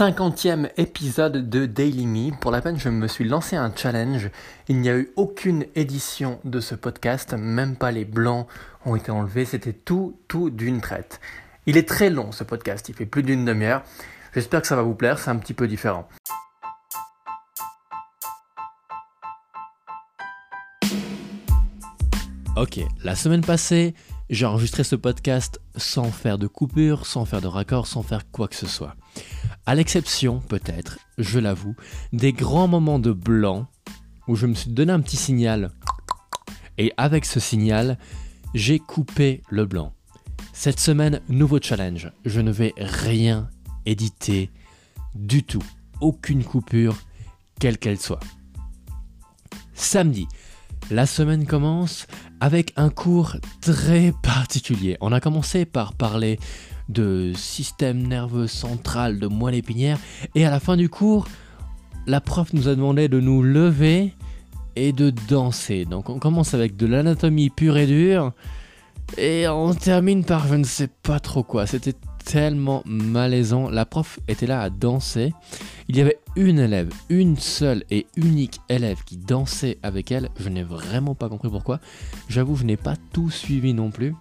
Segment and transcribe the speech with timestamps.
[0.00, 2.34] 50e épisode de Daily Me.
[2.40, 4.30] Pour la peine, je me suis lancé un challenge.
[4.68, 8.46] Il n'y a eu aucune édition de ce podcast, même pas les blancs
[8.86, 9.44] ont été enlevés.
[9.44, 11.20] C'était tout, tout d'une traite.
[11.66, 13.82] Il est très long ce podcast, il fait plus d'une demi-heure.
[14.32, 16.08] J'espère que ça va vous plaire, c'est un petit peu différent.
[22.56, 23.94] Ok, la semaine passée,
[24.30, 28.48] j'ai enregistré ce podcast sans faire de coupure, sans faire de raccord, sans faire quoi
[28.48, 28.94] que ce soit.
[29.66, 31.76] À l'exception, peut-être, je l'avoue,
[32.12, 33.66] des grands moments de blanc
[34.26, 35.70] où je me suis donné un petit signal.
[36.78, 37.98] Et avec ce signal,
[38.54, 39.92] j'ai coupé le blanc.
[40.52, 42.10] Cette semaine, nouveau challenge.
[42.24, 43.48] Je ne vais rien
[43.86, 44.50] éditer
[45.14, 45.62] du tout.
[46.00, 46.96] Aucune coupure,
[47.58, 48.20] quelle qu'elle soit.
[49.74, 50.26] Samedi,
[50.90, 52.06] la semaine commence
[52.40, 54.96] avec un cours très particulier.
[55.00, 56.38] On a commencé par parler
[56.90, 59.98] de système nerveux central de moelle épinière
[60.34, 61.26] et à la fin du cours,
[62.06, 64.14] la prof nous a demandé de nous lever
[64.76, 65.84] et de danser.
[65.84, 68.32] Donc on commence avec de l'anatomie pure et dure
[69.18, 71.66] et on termine par je ne sais pas trop quoi.
[71.66, 73.70] C'était tellement malaisant.
[73.70, 75.32] La prof était là à danser.
[75.88, 80.28] Il y avait une élève, une seule et unique élève qui dansait avec elle.
[80.38, 81.80] Je n'ai vraiment pas compris pourquoi.
[82.28, 84.14] J'avoue, je n'ai pas tout suivi non plus.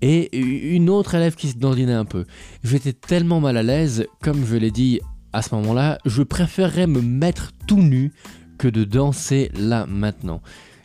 [0.00, 2.24] Et une autre élève qui se dandinait un peu.
[2.62, 5.00] J'étais tellement mal à l'aise, comme je l'ai dit
[5.32, 8.12] à ce moment-là, je préférerais me mettre tout nu
[8.58, 10.40] que de danser là maintenant.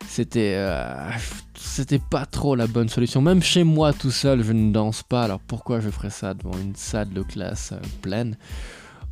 [0.07, 1.09] C'était euh,
[1.55, 3.21] c'était pas trop la bonne solution.
[3.21, 5.23] Même chez moi tout seul, je ne danse pas.
[5.23, 8.37] Alors pourquoi je ferais ça devant une salle de classe euh, pleine?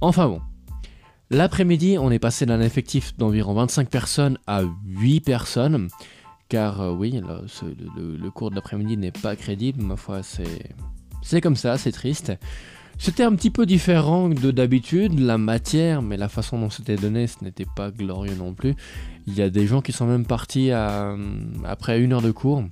[0.02, 0.42] Enfin bon.
[1.30, 5.88] L'après-midi, on est passé d'un effectif d'environ 25 personnes à 8 personnes.
[6.52, 7.22] Car euh, oui,
[7.96, 9.82] le, cours de l'après-midi n'est pas crédible.
[9.82, 12.34] Ma foi, c'est comme ça, c'est triste.
[12.98, 17.28] C'était un petit peu différent de d'habitude, la matière, mais la façon dont c'était donné,
[17.28, 18.76] ce n'était pas glorieux non plus.
[19.28, 22.66] Il y a des gens qui sont même partis après une heure de cours.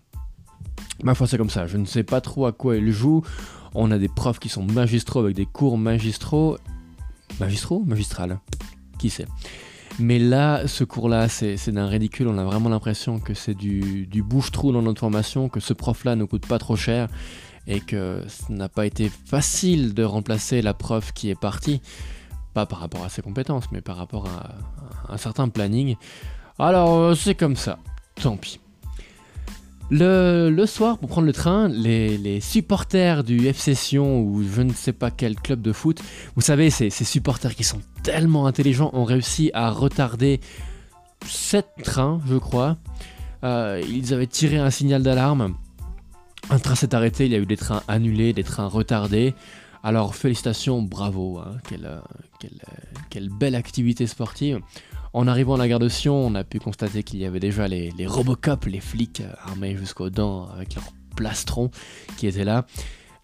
[1.01, 1.65] Ma foi, c'est comme ça.
[1.65, 3.23] Je ne sais pas trop à quoi ils jouent.
[3.73, 6.57] On a des profs qui sont magistraux avec des cours magistraux.
[7.39, 8.41] Magistraux Magistral
[8.97, 9.27] Qui sait?
[9.99, 12.27] Mais là, ce cours-là, c'est d'un ridicule.
[12.27, 16.15] On a vraiment l'impression que c'est du, du bouche-trou dans notre formation, que ce prof-là
[16.15, 17.07] ne coûte pas trop cher
[17.67, 21.81] et que ce n'a pas été facile de remplacer la prof qui est partie.
[22.53, 25.95] Pas par rapport à ses compétences, mais par rapport à, un certain planning.
[26.57, 27.77] Alors, euh, c'est comme ça.
[28.15, 28.59] Tant pis.
[29.91, 34.93] Le, soir, pour prendre le train, les, supporters du FC Sion ou je ne sais
[34.93, 36.01] pas quel club de foot,
[36.35, 40.39] vous savez, ces, supporters qui sont tellement intelligents ont réussi à retarder
[41.25, 42.77] 7 trains, je crois.
[43.43, 45.55] Euh, ils avaient tiré un signal d'alarme.
[46.49, 49.33] Un train s'est arrêté, il y a eu des trains annulés, des trains retardés.
[49.83, 51.57] Alors félicitations, bravo, hein.
[53.09, 54.59] quelle, belle activité sportive.
[55.13, 57.67] En arrivant à la gare de Sion, on a pu constater qu'il y avait déjà
[57.67, 61.71] les, les Robocop, les flics armés jusqu'aux dents avec leurs plastrons
[62.17, 62.65] qui étaient là.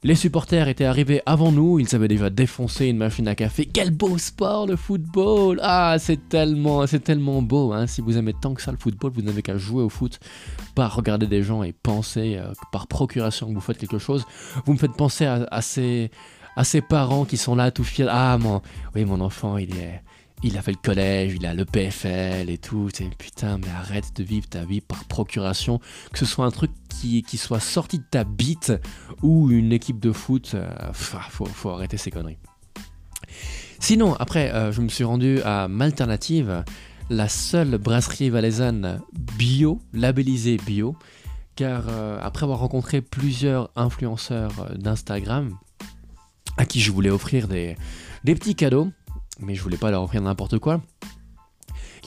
[0.06, 3.66] Les supporters étaient arrivés avant nous, ils avaient déjà défoncé une machine à café.
[3.66, 7.74] Quel beau sport le football Ah, c'est tellement, c'est tellement beau.
[7.74, 7.88] Hein.
[7.88, 10.20] Si vous aimez tant que ça le football, vous n'avez qu'à jouer au foot,
[10.76, 14.26] pas regarder des gens et penser euh, par procuration que vous faites quelque chose.
[14.66, 16.12] Vous me faites penser à, ces,
[16.56, 18.06] à ces parents qui sont là tout fiers.
[18.08, 18.62] Ah, mon,
[18.94, 20.04] oui, mon enfant, il est
[20.46, 22.90] il a fait le collège, il a le PFL et tout.
[23.18, 25.80] putain, mais arrête de vivre ta vie par procuration.
[26.14, 28.72] Que ce soit un truc qui, soit sorti de ta bite
[29.24, 32.38] ou une équipe de foot, euh, faut, faut, arrêter ces conneries.
[33.80, 36.64] Sinon, après, euh, je me suis rendu à Malternative,
[37.10, 39.02] la seule brasserie valaisanne
[39.38, 40.96] bio, labellisée bio,
[41.56, 45.58] car euh, après avoir rencontré plusieurs influenceurs d'Instagram,
[46.58, 47.76] à qui je voulais offrir des
[48.24, 48.92] petits cadeaux,
[49.40, 50.82] mais je voulais pas leur offrir n'importe quoi.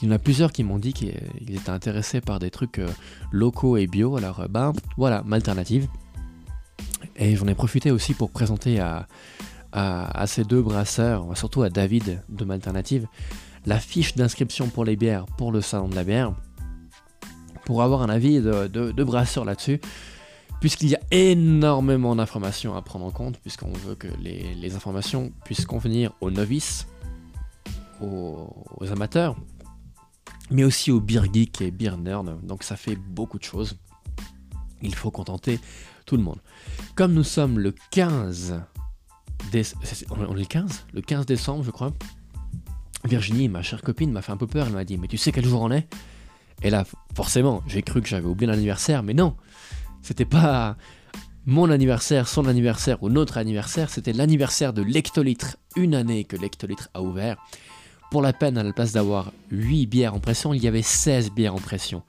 [0.01, 2.87] Il y en a plusieurs qui m'ont dit qu'ils étaient intéressés par des trucs euh,
[3.31, 5.87] locaux et bio, alors euh, ben voilà, Malternative.
[7.17, 9.07] Et j'en ai profité aussi pour présenter à,
[9.73, 13.07] à, ces deux brasseurs, surtout à David de Malternative,
[13.65, 16.33] la fiche d'inscription pour les bières pour le salon de la bière,
[17.65, 19.81] pour avoir un avis de, de, brasseurs là-dessus
[20.61, 25.31] puisqu'il y a énormément d'informations à prendre en compte, puisqu'on veut que les, les, informations
[25.45, 26.85] puissent convenir aux novices,
[28.01, 29.35] aux, amateurs,
[30.51, 32.23] mais aussi aux beer geeks et beer nerds.
[32.43, 33.77] Donc ça fait beaucoup de choses.
[34.81, 35.59] Il faut contenter
[36.05, 36.39] tout le monde.
[36.95, 38.61] Comme nous sommes le 15
[40.09, 41.91] on est le 15 Le 15 décembre, je crois.
[43.05, 44.67] Virginie, ma chère copine, m'a fait un peu peur.
[44.67, 45.87] Elle m'a dit Mais tu sais quel jour on est?
[46.61, 46.85] Et là,
[47.15, 49.35] forcément, j'ai cru que j'avais oublié l'anniversaire, mais non
[50.01, 50.75] C'était pas
[51.45, 56.89] mon anniversaire, son anniversaire ou notre anniversaire, c'était l'anniversaire de l'hectolitre une année que l'hectolitre
[56.93, 57.37] a ouvert.
[58.11, 61.31] Pour la peine, à la place d'avoir 8 bières en pression, il y avait 16
[61.31, 62.01] bières en pression.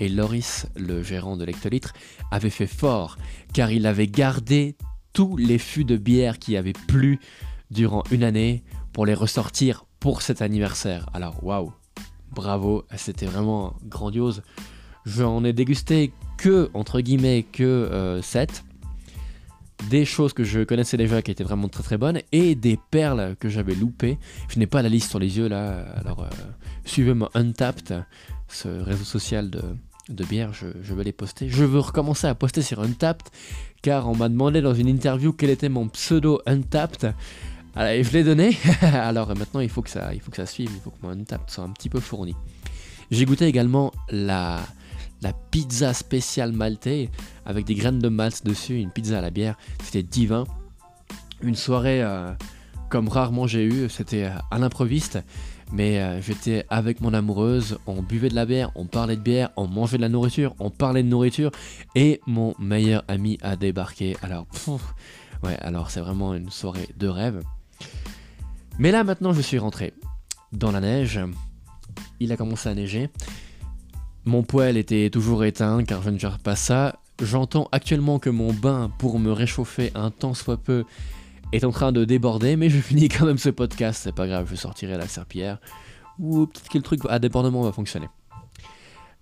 [0.00, 1.92] Et Loris, le gérant de l'hectolitre,
[2.30, 3.18] avait fait fort,
[3.52, 4.74] car il avait gardé
[5.12, 7.20] tous les fûts de bière qui avaient plu
[7.70, 8.64] durant une année
[8.94, 11.10] pour les ressortir pour cet anniversaire.
[11.12, 11.72] Alors, waouh,
[12.32, 14.42] bravo, c'était vraiment grandiose.
[15.04, 18.64] J'en ai dégusté que, entre guillemets, que 7.
[19.90, 23.36] Des choses que je connaissais déjà qui étaient vraiment très très bonnes et des perles
[23.38, 24.18] que j'avais loupées.
[24.48, 26.28] Je n'ai pas la liste sur les yeux là, alors euh,
[26.84, 28.04] suivez moi Untapped,
[28.48, 29.62] ce réseau social de,
[30.08, 31.48] de bière, je, je, vais les poster.
[31.48, 33.26] Je veux recommencer à poster sur Untapped
[33.82, 37.14] car on m'a demandé dans une interview quel était mon pseudo Untapped.
[37.76, 40.70] Alors, je l'ai donné, alors maintenant il faut, que ça, il faut que ça suive,
[40.72, 42.34] il faut que mon Untapped soit un petit peu fourni.
[43.10, 44.60] J'ai goûté également la,
[45.22, 47.10] la pizza spéciale maltais
[47.44, 49.56] avec des graines de malt dessus, une pizza à la bière.
[49.82, 50.44] C'était divin.
[51.42, 52.32] Une soirée euh,
[52.90, 55.18] comme rarement j'ai eu, c'était à l'improviste.
[55.72, 59.50] Mais euh, j'étais avec mon amoureuse, on buvait de la bière, on parlait de bière,
[59.56, 61.50] on mangeait de la nourriture, on parlait de nourriture,
[61.96, 64.16] et mon meilleur ami a débarqué.
[64.22, 64.46] Alors,
[65.42, 67.40] ouais, alors c'est vraiment une soirée de rêve.
[68.78, 69.94] Mais là maintenant, je suis rentré
[70.52, 71.20] dans la neige.
[72.20, 73.10] Il a commencé à neiger.
[74.26, 76.98] Mon poêle était toujours éteint car je ne gère pas ça.
[77.22, 80.84] J'entends actuellement que mon bain pour me réchauffer un temps soit peu
[81.52, 84.48] est en train de déborder, mais je finis quand même ce podcast, c'est pas grave,
[84.50, 85.58] je sortirai la serpillière.
[86.18, 88.08] Ou peut-être que le truc à débordement va fonctionner.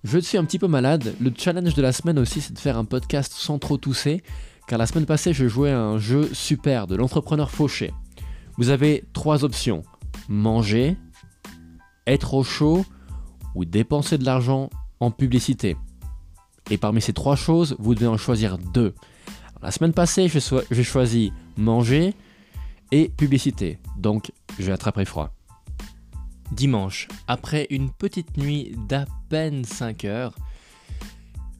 [0.04, 2.78] Je suis un petit peu malade, le challenge de la semaine aussi c'est de faire
[2.78, 4.22] un podcast sans trop tousser,
[4.68, 7.92] car la semaine passée je jouais à un jeu super de l'entrepreneur fauché.
[8.56, 9.82] Vous avez trois options,
[10.28, 10.96] manger,
[12.06, 12.84] être au chaud
[13.54, 14.70] ou dépenser de l'argent
[15.02, 15.76] en publicité.
[16.70, 18.94] Et parmi ces trois choses, vous devez en choisir deux.
[19.60, 22.14] la semaine passée, j'ai choisi manger
[22.92, 23.78] et publicité.
[23.98, 25.34] Donc, je vais attraper froid.
[26.52, 30.34] Dimanche, après une petite nuit d'à peine 5 heures,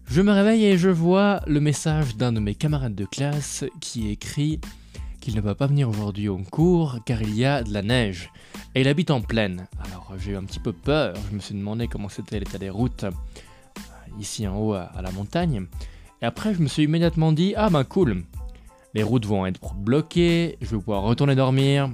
[0.06, 4.10] je me réveille et je vois le message d'un de mes camarades de classe qui
[4.10, 4.60] écrit
[5.22, 8.32] qu'il ne va pas venir aujourd'hui au cours car il y a de la neige.
[8.74, 9.68] Et il habite en plaine.
[9.84, 12.70] Alors j'ai eu un petit peu peur, je me suis demandé comment c'était l'état des
[12.70, 13.12] routes euh,
[14.18, 15.66] ici en haut à, la montagne.
[16.20, 18.24] Et après je me suis immédiatement dit, ah ben cool,
[18.94, 21.88] les routes vont être bloquées, je vais pouvoir retourner dormir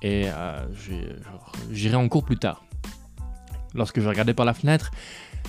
[0.00, 0.66] et euh,
[1.70, 2.64] j'irai en cours plus tard.
[3.74, 4.92] Lorsque je regardais par la fenêtre,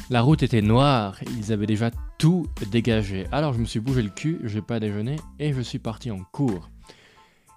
[0.09, 3.27] la route était noire, ils avaient déjà tout dégagé.
[3.31, 6.19] Alors je me suis bougé le cul, j'ai pas déjeuné et je suis parti en
[6.33, 6.69] cours.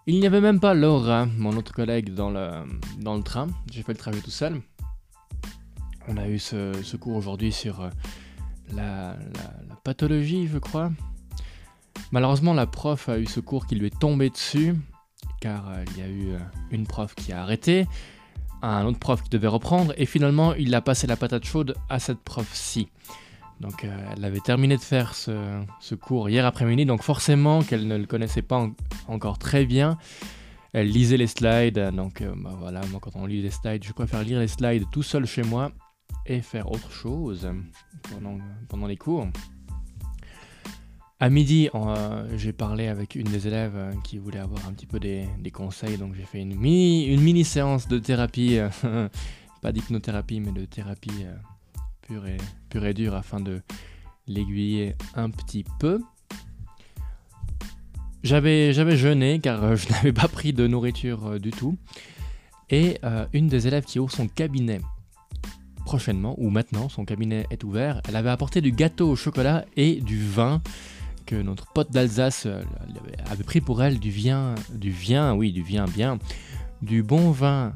[0.06, 3.49] Il n'y avait même pas Laura, mon autre collègue, dans le, train.
[3.70, 4.61] J'ai fait le trajet tout seul.
[6.08, 7.91] On a eu ce, cours aujourd'hui sur euh,
[8.75, 9.17] la,
[9.85, 10.91] pathologie, je crois.
[12.12, 14.75] Malheureusement, la prof a eu ce cours qui lui est tombé dessus,
[15.41, 16.38] car euh, il y a eu euh,
[16.70, 17.87] une prof qui a arrêté,
[18.62, 21.99] un autre prof qui devait reprendre, et finalement, il a passé la patate chaude à
[21.99, 22.88] cette prof-ci.
[23.61, 28.06] Donc elle avait terminé de faire ce, cours hier après-midi, donc forcément qu'elle ne le
[28.06, 28.67] connaissait pas
[29.10, 29.98] encore très bien.
[30.72, 33.92] Elle lisait les slides, donc euh, bah voilà, moi quand on lit les slides, je
[33.92, 35.72] préfère lire les slides tout seul chez moi
[36.26, 37.50] et faire autre chose
[38.68, 39.26] pendant, les cours.
[41.18, 45.00] À midi, euh, j'ai parlé avec une des élèves qui voulait avoir un petit peu
[45.00, 48.58] des, conseils, donc j'ai fait une mini, une mini séance de thérapie,
[49.62, 51.26] pas d'hypnothérapie, mais de thérapie
[52.02, 52.37] pur et,
[52.68, 53.61] pur et dur afin de
[54.28, 56.00] l'aiguiller un petit peu.
[58.22, 61.76] J'avais, jeûné car euh, je n'avais pas pris de nourriture euh, du tout.
[62.68, 64.80] Et euh, une des élèves qui ouvre son cabinet
[65.84, 70.00] prochainement, ou maintenant, son cabinet est ouvert, elle avait apporté du gâteau au chocolat et
[70.00, 70.62] du vin
[71.26, 72.46] que notre pote d'Alsace
[73.28, 76.20] avait pris pour elle, du vin, du vin, oui, du vin bien,
[76.80, 77.72] du bon vin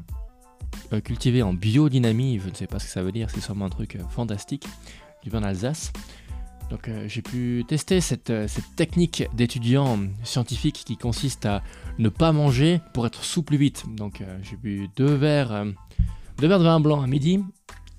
[1.03, 3.69] cultivé en biodynamie, je ne sais pas ce que ça veut dire, c'est sûrement un
[3.69, 4.65] truc fantastique,
[5.23, 5.91] du vin d'Alsace.
[6.69, 8.33] Donc euh, j'ai pu tester cette,
[8.75, 11.61] technique d'étudiant scientifique qui consiste à
[11.99, 13.85] ne pas manger pour être sous plus vite.
[13.95, 15.65] Donc j'ai bu deux verres,
[16.39, 17.39] de vin blanc à midi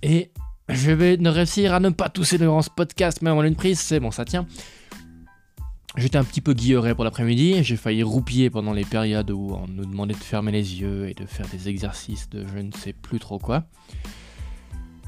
[0.02, 0.30] et
[0.68, 3.78] je vais ne réussir à ne pas tousser durant ce podcast, même en une prise,
[3.78, 4.46] c'est bon, ça tient.
[5.96, 9.66] J'étais un petit peu guilleré pour l'après-midi, j'ai failli roupiller pendant les périodes où on
[9.66, 12.92] nous demandait de fermer les yeux et de faire des exercices de je ne sais
[12.92, 13.64] plus trop quoi.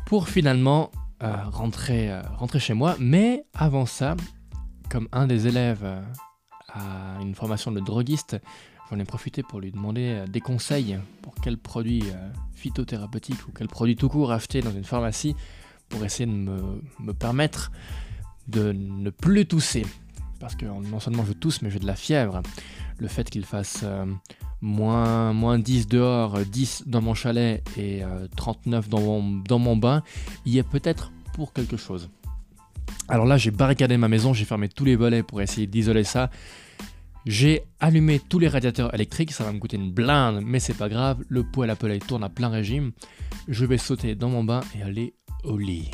[0.07, 4.17] Pour finalement euh, rentrer, euh, rentrer chez moi, mais avant ça,
[4.91, 6.03] comme un des élèves euh,
[6.69, 8.37] a une formation de droguiste,
[8.91, 12.05] j'en ai profité pour lui demander des conseils pour quel produit
[12.55, 15.35] phytothérapeutique ou quel produit tout court acheter dans une pharmacie
[15.89, 17.71] pour essayer de me permettre
[18.47, 19.85] de ne plus tousser
[20.39, 22.43] parce que non seulement je tousse, mais j'ai de la fièvre.
[22.99, 24.07] Le fait qu'il fasse euh,
[24.61, 28.03] moins, moins 10 dehors, 10 dans mon chalet et
[28.37, 30.03] 39 dans mon, dans mon bain,
[30.47, 32.11] y a peut-être pour quelque chose.
[33.09, 36.31] Alors là, j'ai barricadé ma maison, j'ai fermé tous les volets pour essayer d'isoler ça.
[37.27, 40.89] J'ai allumé tous les radiateurs électriques, ça va me coûter une blinde, mais c'est pas
[40.89, 42.93] grave, le poêle à pellet tourne à plein régime.
[43.49, 45.15] Je vais sauter dans mon bain et aller
[45.45, 45.91] au lit.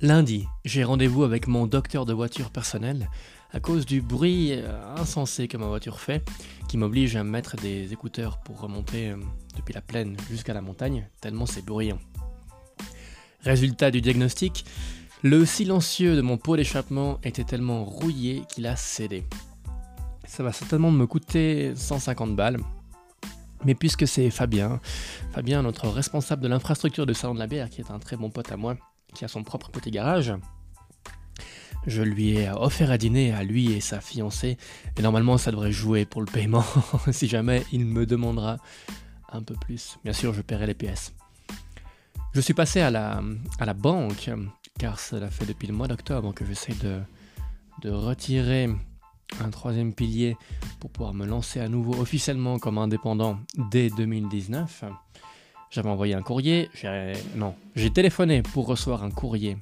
[0.00, 3.10] Lundi, j'ai rendez-vous avec mon docteur de voiture personnel
[3.52, 6.24] à cause du bruit euh, insensé que ma voiture fait,
[6.68, 9.16] qui m'oblige à mettre des écouteurs pour remonter euh,
[9.56, 11.98] depuis la plaine jusqu'à la montagne, tellement c'est bruyant.
[13.42, 14.64] Résultat du diagnostic,
[15.22, 19.24] le silencieux de mon pot d'échappement était tellement rouillé qu'il a cédé
[20.30, 22.60] ça va certainement me coûter 150 balles.
[23.64, 24.80] Mais puisque c'est Fabien,
[25.32, 28.30] Fabien, notre responsable de l'infrastructure de Salon de la Bière, qui est un très bon
[28.30, 28.76] pote à moi,
[29.14, 30.34] qui a son propre petit garage,
[31.86, 34.58] je lui ai offert à dîner à lui et sa fiancée,
[34.96, 36.64] et normalement ça devrait jouer pour le paiement
[37.10, 38.58] si jamais il me demandera
[39.32, 39.98] un peu plus.
[40.04, 41.14] Bien sûr, je paierai les pièces.
[42.32, 43.22] Je suis passé à la,
[43.58, 44.30] à la banque,
[44.78, 47.00] car cela fait depuis le mois d'octobre que j'essaie de,
[47.82, 48.68] de retirer
[49.40, 50.36] un troisième pilier
[50.80, 53.38] pour pouvoir me lancer à nouveau officiellement comme indépendant
[53.70, 54.84] dès 2019.
[55.70, 57.12] J'avais envoyé un courrier, j'ai...
[57.36, 59.56] non, j'ai téléphoné pour recevoir un courrier.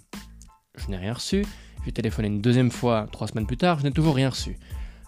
[0.75, 1.45] Je n'ai rien reçu.
[1.85, 4.59] J'ai téléphoné une deuxième fois trois semaines plus tard, je n'ai toujours rien reçu.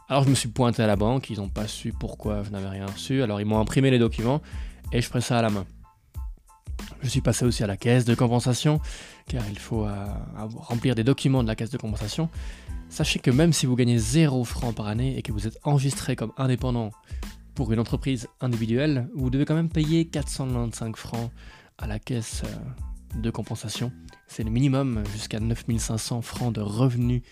[0.09, 2.69] Alors je me suis pointé à la banque, ils n'ont pas su pourquoi je n'avais
[2.69, 4.43] rien reçu, alors ils m'ont imprimé les documents
[4.93, 5.65] et je ferai ça à la main.
[7.03, 8.81] Je suis passé aussi à la caisse de compensation,
[9.27, 12.29] car il faut euh, remplir des documents de la caisse de compensation.
[12.91, 16.17] Sachez que même si vous gagnez 0 francs par année et que vous êtes enregistré
[16.17, 16.91] comme indépendant
[17.55, 21.31] pour une entreprise individuelle, vous devez quand même payer 495 francs
[21.79, 23.93] à la caisse euh, de compensation.
[24.27, 27.23] C'est le minimum jusqu'à 9500 francs de revenus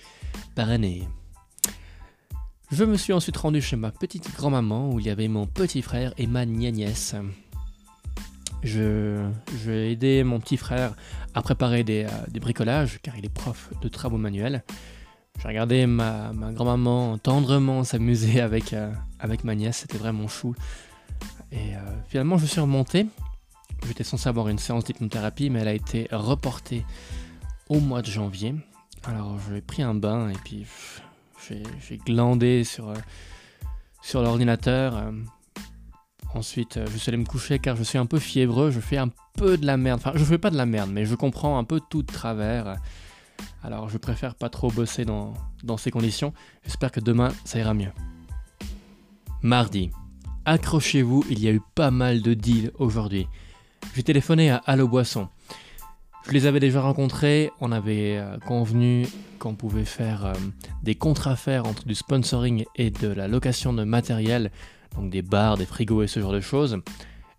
[0.55, 1.09] par année.
[2.71, 5.81] Je me suis ensuite rendu chez ma petite grand-maman où il y avait mon petit
[5.81, 7.15] frère et ma nièce.
[8.63, 9.31] Je,
[9.65, 10.95] vais aider mon petit frère
[11.35, 14.65] à préparer des, euh, des bricolages car il est prof de travaux manuels.
[15.41, 20.55] J'ai regardé ma, grand-maman tendrement s'amuser avec, euh, avec ma nièce, c'était vraiment chou.
[21.53, 23.07] Et euh, finalement, je suis remonté.
[23.87, 26.85] J'étais censé avoir une séance d'hypnothérapie, mais elle a été reportée
[27.69, 28.55] au mois de janvier.
[29.05, 30.67] Alors, j'ai pris un bain et puis
[31.49, 32.97] j'ai glandé sur, euh,
[34.03, 35.13] sur l'ordinateur.
[36.35, 38.73] Ensuite, je suis allé me coucher car je suis un peu fiévreux.
[38.73, 40.01] Je fais un peu de la merde.
[40.05, 42.79] Enfin, je fais pas de la merde, mais je comprends un peu tout de travers.
[43.63, 45.35] Alors je préfère pas trop bosser dans,
[45.77, 46.33] ces conditions.
[46.65, 47.93] J'espère que demain ça ira mieux.
[49.43, 49.91] Mardi.
[50.45, 53.27] Accrochez-vous, il y a eu pas mal de deals aujourd'hui.
[53.95, 55.29] J'ai téléphoné à Allo Boisson.
[56.27, 59.07] Je les avais déjà rencontrés, on avait euh, convenu
[59.39, 60.33] qu'on pouvait faire euh,
[60.83, 64.51] des contrats faire entre du sponsoring et de la location de matériel,
[64.95, 66.81] donc des bars, des frigos et ce genre de choses,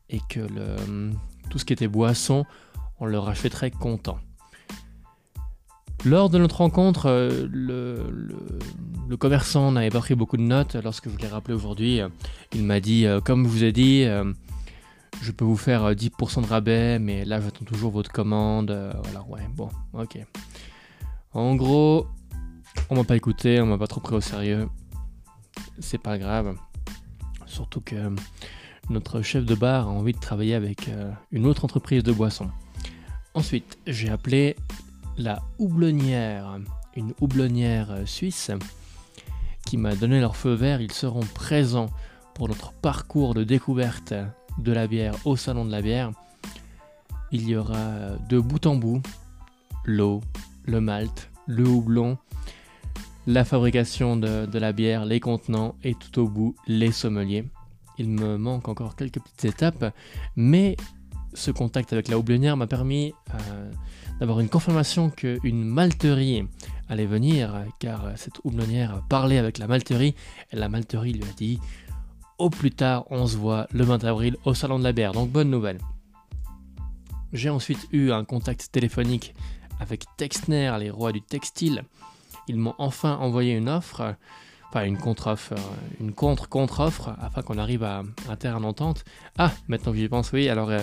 [0.09, 0.39] et que
[1.49, 2.45] tout ce qui était boisson,
[2.99, 4.19] on leur achèterait content.
[6.05, 10.75] Lors de notre rencontre, euh, le, commerçant n'avait pas pris beaucoup de notes.
[10.75, 12.07] Lorsque je l'ai rappelé aujourd'hui, euh,
[12.53, 14.05] il m'a dit, euh, comme je vous ai dit,
[15.21, 18.71] je peux vous faire 10% de rabais, mais là j'attends toujours votre commande.
[19.03, 20.19] voilà, ouais, bon, ok.
[21.33, 22.07] En gros,
[22.89, 24.69] on m'a pas écouté, on m'a pas trop pris au sérieux.
[25.79, 26.55] C'est pas grave.
[27.45, 28.15] Surtout que
[28.89, 30.89] notre chef de bar a envie de travailler avec
[31.31, 32.49] une autre entreprise de boissons.
[33.33, 34.55] Ensuite, j'ai appelé
[35.19, 36.57] la houblonnière,
[36.95, 38.51] une houblonnière suisse,
[39.65, 40.81] qui m'a donné leur feu vert.
[40.81, 41.89] Ils seront présents
[42.33, 44.13] pour notre parcours de découverte
[44.57, 46.11] de la bière au salon de la bière.
[47.31, 49.01] Il y aura de bout en bout
[49.85, 50.21] l'eau,
[50.65, 52.17] le malt, le houblon,
[53.27, 57.45] la fabrication de, la bière, les contenants et tout au bout les sommeliers.
[57.97, 59.93] Il me manque encore quelques petites étapes,
[60.35, 60.77] mais
[61.33, 63.58] ce contact avec la houblonnière m'a permis euh,
[64.19, 66.45] d'avoir une confirmation qu'une malterie
[66.89, 70.15] allait venir, car cette houblonnière parlé avec la malterie,
[70.51, 71.59] et la malterie lui a dit
[72.37, 75.13] Au plus tard, on se voit le 20 avril au Salon de la Bière.
[75.13, 75.79] Donc, bonne nouvelle.
[77.31, 79.35] J'ai ensuite eu un contact téléphonique
[79.79, 81.83] avec Texner, les rois du textile.
[82.47, 84.15] Ils m'ont enfin envoyé une offre,
[84.69, 85.53] enfin une contre-offre,
[85.99, 89.05] une contre-contre-offre, afin qu'on arrive à un terrain d'entente.
[89.37, 90.81] Ah, maintenant que j'y pense, oui, alors euh,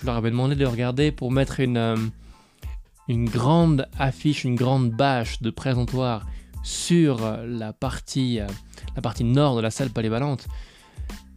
[0.00, 1.76] je leur avais demandé de regarder pour mettre une.
[1.76, 1.96] Euh,
[3.08, 6.26] une grande affiche, une grande bâche de présentoir
[6.62, 8.46] sur la partie, euh,
[8.96, 10.48] la partie nord de la salle polyvalente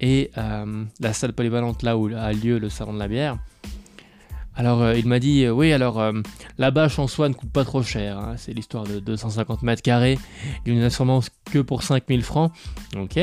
[0.01, 3.37] et euh, la salle polyvalente là où a lieu le salon de la bière.
[4.55, 6.01] Alors euh, il m'a dit oui alors
[6.57, 8.35] la bâche en soi ne coûte pas trop cher, hein.
[8.37, 10.17] c'est l'histoire de 250 mètres carrés,
[10.65, 12.51] d'une assurance que pour 5000 francs,
[12.97, 13.17] ok.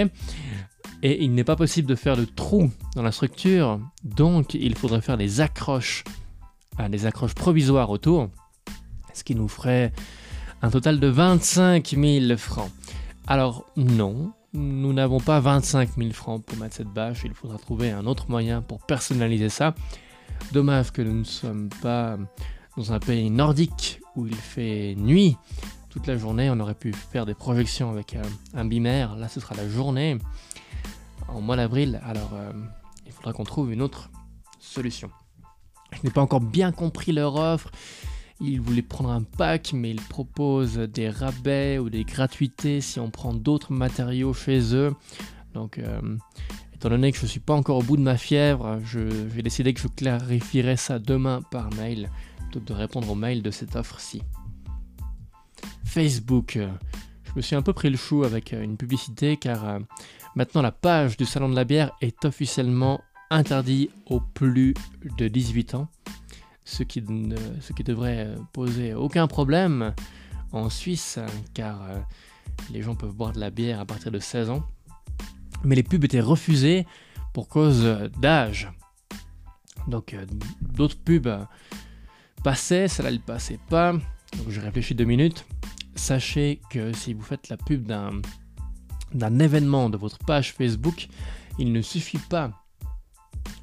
[1.03, 5.03] Et il n'est pas possible de faire de trous dans la structure, donc il faudrait
[5.03, 6.05] faire des accroches,
[6.89, 8.29] des accroches provisoires autour,
[9.13, 9.93] ce qui nous ferait
[10.63, 12.71] un total de 25 000 francs.
[13.27, 17.91] Alors non, nous n'avons pas 25 000 francs pour mettre cette bâche, il faudra trouver
[17.91, 19.75] un autre moyen pour personnaliser ça.
[20.53, 22.17] Dommage que nous ne sommes pas
[22.77, 25.37] dans un pays nordique où il fait nuit
[25.89, 26.51] toute la journée.
[26.51, 28.23] On aurait pu faire des projections avec un,
[28.59, 30.19] un Là, ce sera la journée
[31.29, 32.01] en mois d'avril.
[32.05, 32.53] Alors, euh,
[33.07, 34.11] il faudra qu'on trouve une autre
[34.59, 35.11] solution.
[35.97, 37.71] Je n'ai pas encore bien compris leur offre.
[38.41, 43.11] Ils voulaient prendre un pack, mais ils proposent des rabais ou des gratuités si on
[43.11, 44.95] prend d'autres matériaux chez eux.
[45.55, 46.01] Donc, euh,
[46.77, 49.41] Étant donné que je ne suis pas encore au bout de ma fièvre, je vais
[49.41, 53.51] décider que je clarifierai ça demain par mail, plutôt que de répondre au mail de
[53.51, 54.21] cette offre-ci.
[55.87, 56.59] Facebook.
[57.25, 59.79] Je me suis un peu pris le chou avec euh, une publicité car euh,
[60.35, 63.01] maintenant la page du salon de la bière est officiellement
[63.31, 64.75] interdite aux plus
[65.19, 65.89] de 18 ans,
[66.65, 67.03] ce qui,
[67.61, 69.95] ce qui devrait euh, poser aucun problème
[70.53, 71.19] en Suisse
[71.55, 71.81] car
[72.73, 74.65] les gens peuvent boire de la bière à partir de 16 ans
[75.65, 76.87] mais les pubs étaient refusées
[77.33, 77.85] pour cause
[78.19, 78.71] d'âge.
[79.89, 80.25] Donc euh,
[80.61, 81.29] d'autres pubs
[82.43, 83.93] passaient, celle-là ne passait pas.
[83.93, 85.45] Donc j'ai réfléchi deux minutes.
[85.95, 91.09] Sachez que si vous faites la pub d'un événement de votre page Facebook,
[91.59, 92.66] il ne suffit pas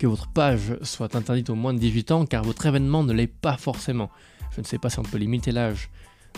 [0.03, 3.25] que votre page soit interdite aux moins de 18 ans car votre événement ne l'est
[3.25, 4.11] pas forcément.
[4.53, 5.89] Je ne sais pas si on peut limiter l'âge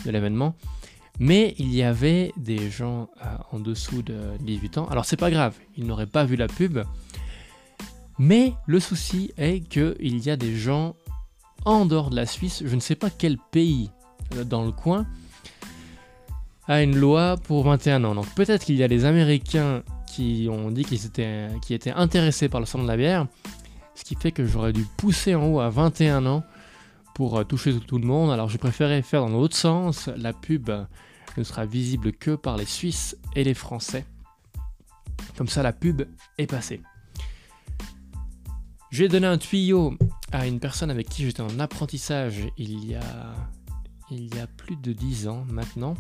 [0.06, 0.56] de l'événement,
[1.18, 4.86] mais il y avait des gens euh, en dessous de 18 ans.
[4.90, 6.78] Alors c'est pas grave, ils n'auraient pas vu la pub.
[8.20, 10.96] Mais le souci est qu'il y a des gens
[11.66, 13.90] en dehors de la Suisse, je ne sais pas quel pays
[14.36, 15.08] euh, dans le coin,
[16.68, 18.14] a une loi pour 21 ans.
[18.14, 19.82] Donc peut-être qu'il y a des Américains
[20.50, 23.28] ont dit qu'ils étaient, qui étaient intéressés par le sang de la bière,
[23.96, 26.44] ce qui fait que j'aurais dû pousser en haut à 21 ans
[27.14, 28.32] pour euh, toucher tout le monde.
[28.32, 30.10] Alors j'ai préféré faire dans l'autre sens.
[30.18, 30.70] La pub
[31.38, 34.06] ne sera visible que par les Suisses et les Français.
[35.38, 36.04] Comme ça, la pub
[36.38, 36.82] est passée.
[38.92, 39.96] J'ai donné un tuyau
[40.32, 43.36] à une personne avec qui j'étais en apprentissage il y a,
[44.10, 45.96] il y a plus de 10 ans maintenant,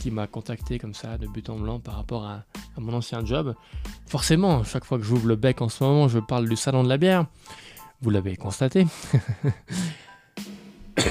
[0.00, 2.44] qui m'a contacté comme ça de but en blanc par rapport à,
[2.78, 3.54] mon ancien job.
[4.06, 6.88] Forcément, chaque fois que j'ouvre le bec en ce moment, je parle du salon de
[6.88, 7.26] la bière.
[8.02, 8.86] Vous l'avez constaté.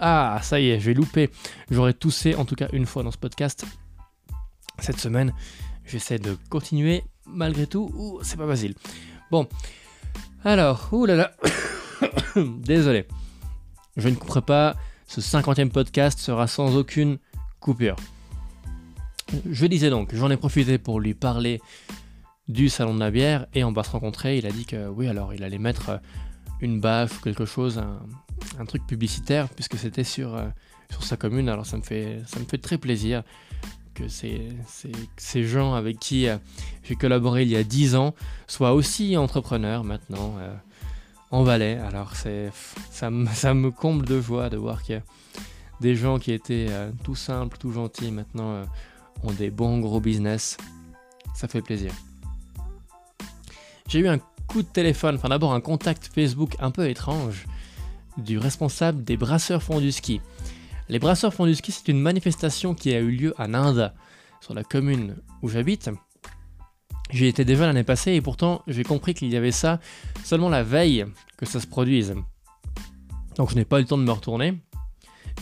[0.00, 1.30] ah, ça y est, j'ai loupé.
[1.70, 3.64] J'aurais toussé en tout cas une fois dans ce podcast.
[4.78, 5.34] Cette semaine,
[5.84, 8.20] j'essaie de continuer malgré tout.
[8.22, 8.74] C'est pas facile.
[9.30, 9.46] Bon,
[10.44, 11.32] alors, oulala.
[12.36, 13.06] Désolé.
[13.96, 14.76] Je ne couperai pas.
[15.06, 17.18] Ce 50e podcast sera sans aucune
[17.60, 17.96] coupure.
[19.48, 21.60] Je disais donc, j'en ai profité pour lui parler
[22.48, 24.38] du salon de la bière et on va se rencontrer.
[24.38, 26.00] Il a dit que oui, alors il allait mettre
[26.60, 27.80] une baffe ou quelque chose,
[28.58, 30.48] un, truc publicitaire, puisque c'était sur, euh,
[30.90, 31.48] sur sa commune.
[31.48, 33.22] Alors ça me fait, ça me fait très plaisir
[33.94, 34.48] que ces,
[35.16, 36.36] ces, gens avec qui euh,
[36.84, 38.14] j'ai collaboré il y a 10 ans
[38.46, 40.54] soient aussi entrepreneurs maintenant euh,
[41.30, 41.78] en Valais.
[41.78, 42.50] Alors c'est,
[42.90, 45.00] ça, me, ça me comble de joie de voir a
[45.80, 46.68] des gens qui étaient
[47.04, 48.62] tout simples, tout gentils, maintenant
[49.22, 50.56] ont des bons gros business.
[51.34, 51.92] Ça fait plaisir.
[53.88, 57.46] J'ai eu un coup de téléphone, enfin d'abord un contact Facebook un peu étrange
[58.18, 60.20] du responsable des brasseurs font du ski.
[60.88, 63.94] Les brasseurs font du ski, c'est une manifestation qui a eu lieu à Nanda,
[64.40, 65.90] sur la commune où j'habite.
[67.10, 69.80] J'y étais déjà l'année passée et pourtant j'ai compris qu'il y avait ça
[70.24, 72.14] seulement la veille que ça se produise.
[73.36, 74.60] Donc je n'ai pas eu le temps de me retourner.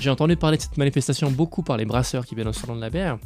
[0.01, 2.81] J'ai entendu parler de cette manifestation beaucoup par les brasseurs qui viennent au salon de
[2.81, 3.19] la bière.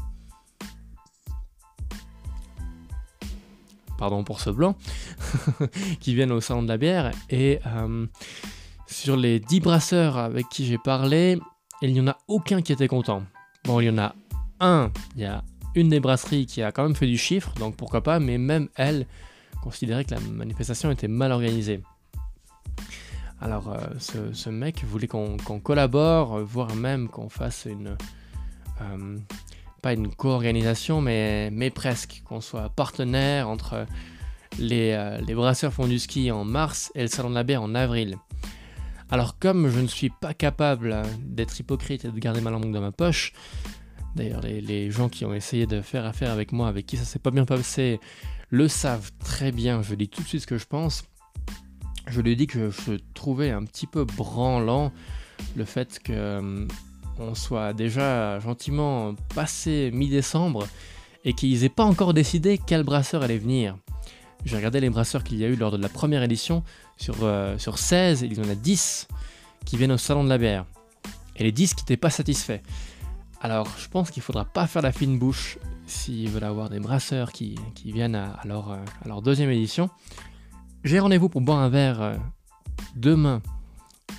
[4.02, 4.74] pardon pour ce blanc,
[6.00, 7.12] qui viennent au salon de la bière.
[7.30, 8.04] Et euh,
[8.88, 11.38] sur les 10 brasseurs avec qui j'ai parlé,
[11.82, 13.22] il n'y en a aucun qui était content.
[13.62, 14.16] Bon, il y en a
[14.58, 15.44] un, il y a
[15.76, 18.68] une des brasseries qui a quand même fait du chiffre, donc pourquoi pas, mais même
[18.74, 19.06] elle
[19.62, 21.80] considérait que la manifestation était mal organisée.
[23.42, 27.96] Alors, euh, ce, mec voulait qu'on collabore, voire même qu'on fasse une,
[28.80, 29.18] euh,
[29.82, 33.86] pas une co-organisation, mais, presque, qu'on soit partenaire entre
[34.60, 37.74] les, euh, brasseurs font du ski en mars et le salon de la bière en
[37.74, 38.16] avril.
[39.10, 42.80] Alors comme je ne suis pas capable d'être hypocrite et de garder ma langue dans
[42.80, 43.32] ma poche,
[44.14, 47.04] d'ailleurs les, les, gens qui ont essayé de faire affaire avec moi, avec qui ça
[47.04, 48.00] s'est pas bien passé,
[48.48, 51.04] le savent très bien, je dis tout de suite ce que je pense,
[52.06, 54.92] je lui ai dit que je trouvais un petit peu branlant
[55.56, 56.66] le fait que euh,
[57.18, 60.66] on soit déjà gentiment passé mi-décembre
[61.24, 63.76] et qu'ils n'aient pas encore décidé quel brasseur allait venir.
[64.44, 66.64] J'ai regardé les brasseurs qu'il y a eu lors de la première édition.
[66.96, 69.08] Sur, euh, sur 16, il y en a 10
[69.64, 70.64] qui viennent au salon de la bière.
[71.36, 72.60] Et les 10 qui n'étaient pas satisfaits.
[73.40, 76.80] Alors, je pense qu'il ne faudra pas faire la fine bouche s'ils veulent avoir des
[76.80, 79.90] brasseurs qui, viennent à, leur, à, leur, deuxième édition.
[80.84, 82.16] J'ai rendez-vous pour boire un verre euh,
[82.96, 83.40] demain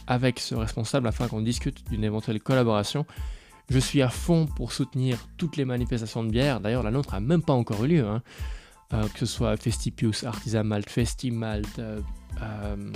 [0.08, 3.06] avec ce responsable afin qu'on discute d'une éventuelle collaboration.
[3.70, 6.60] Je suis à fond pour soutenir toutes les manifestations de bière.
[6.60, 8.08] D'ailleurs, la nôtre n'a même pas encore eu lieu.
[8.08, 8.22] Hein.
[8.94, 12.00] Euh, que ce soit Festipius, Artisan Malt, Festimalt, euh,
[12.42, 12.92] euh,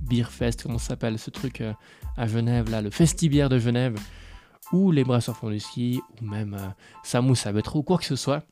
[0.00, 1.62] Beerfest, comment ça s'appelle ce truc
[2.16, 3.96] à Genève, là, le Festibière de Genève,
[4.72, 6.58] ou les Brasseurs font du ski, ou même
[7.04, 8.42] Samous à ou quoi que ce soit.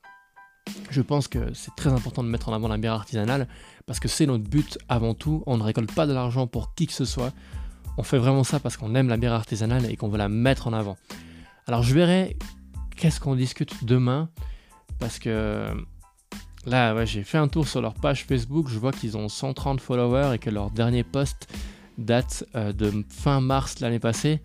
[0.91, 3.49] Je pense que c'est très important de mettre en avant la bière artisanale
[3.87, 5.43] parce que c'est notre but avant tout.
[5.47, 7.33] On ne récolte pas de l'argent pour qui que ce soit.
[7.99, 10.67] On fait vraiment ça parce qu'on aime la bière artisanale et qu'on veut la mettre
[10.67, 10.97] en avant.
[11.67, 12.37] Alors je verrai
[12.97, 14.29] qu'est-ce qu'on discute demain
[14.99, 15.67] parce que
[16.67, 20.35] là j'ai fait un tour sur leur page Facebook, je vois qu'ils ont 130 followers
[20.35, 21.49] et que leur dernier post
[21.99, 24.41] date euh, de fin mars l'année passée.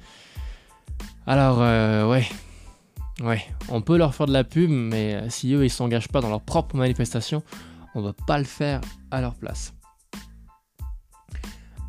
[1.25, 2.27] Alors euh, ouais,
[3.21, 6.21] ouais, on peut leur faire de la pub, mais euh, si eux ils s'engagent pas
[6.21, 7.43] dans leur propre manifestation,
[7.95, 9.73] on va pas le faire à leur place.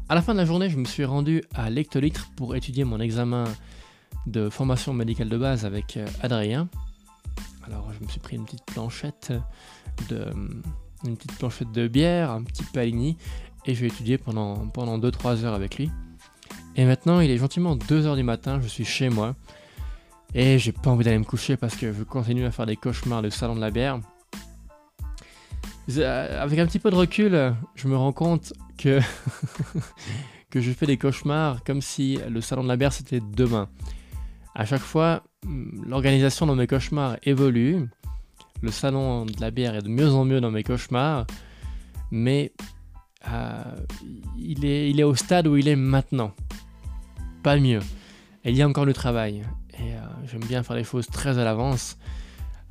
[0.09, 2.99] À la fin de la journée, je me suis rendu à l'Ectolitre pour étudier mon
[2.99, 3.45] examen
[4.27, 6.69] de formation médicale de base avec euh, Adrien.
[7.67, 9.33] Alors, je me suis pris une petite planchette
[10.09, 10.25] de,
[11.05, 13.19] une petite planchette de bière, un petit palini,
[13.67, 15.91] et je vais étudier pendant, pendant 2-3 heures avec lui.
[16.77, 19.37] Et maintenant, il est gentiment 2 heures du matin, je suis chez moi,
[20.35, 23.23] et j'ai pas envie d'aller me coucher parce que je continue à faire des cauchemars
[23.23, 24.01] de salon de la bière.
[25.97, 29.01] Euh, avec un petit peu de recul, je me rends compte que,
[30.51, 33.69] que je fais des cauchemars comme si le salon de la bière c'était demain.
[34.55, 37.89] À chaque fois, mm, l'organisation dans mes cauchemars évolue.
[38.61, 41.27] Le salon de la bière est de mieux en mieux dans mes cauchemars,
[42.11, 42.53] mais
[43.31, 43.63] euh,
[44.37, 46.35] il, est, il est au stade où il est maintenant.
[47.43, 47.81] Pas mieux.
[48.45, 49.43] Et il y a encore du travail.
[49.81, 51.99] Euh, j'aime bien faire les choses très à l'avance.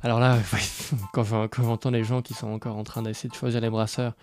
[0.02, 0.38] Alors là,
[1.12, 4.14] quand j'entends les gens qui sont encore en train d'essayer de choisir les brasseurs,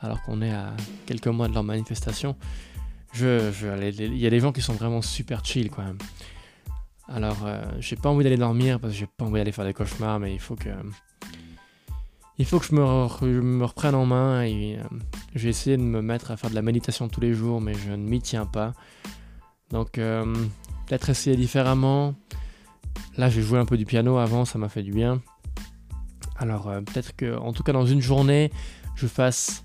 [0.00, 0.72] alors qu'on est à
[1.06, 2.36] quelques mois de leur manifestation,
[3.14, 5.94] il y a des gens qui sont vraiment super chill quand.
[7.08, 9.74] Alors, euh, j'ai pas envie d'aller dormir parce que j'ai pas envie d'aller faire des
[9.74, 10.70] cauchemars, mais il faut que,
[12.38, 14.76] il faut que je me, reprenne en main euh,
[15.34, 17.90] j'ai essayé de me mettre à faire de la méditation tous les jours, mais je
[17.90, 18.72] ne m'y tiens pas.
[19.70, 19.98] Donc,
[20.86, 22.14] peut-être essayer différemment.
[23.16, 25.22] Là, j'ai joué un peu du piano avant, ça m'a fait du bien.
[26.36, 28.50] Alors, euh, peut-être que, en tout cas, dans une journée,
[28.94, 29.64] je fasse